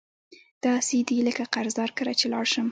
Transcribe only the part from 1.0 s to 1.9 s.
دي لکه قرضدار